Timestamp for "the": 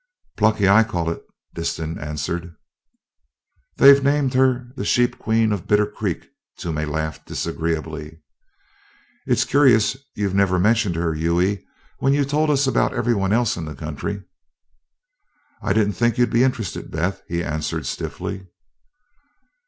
4.75-4.83, 13.65-13.75